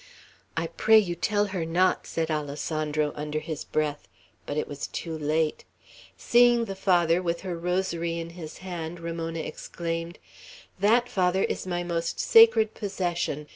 [0.57, 4.07] "I pray you tell her not," said Alessandro, under his breath;
[4.47, 5.63] but it was too late.
[6.17, 10.17] Seeing the Father with her rosary in his hand, Ramona exclaimed:
[10.79, 13.45] "That, Father, is my most sacred possession.